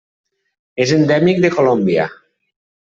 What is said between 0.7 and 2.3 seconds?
És endèmic de Colòmbia.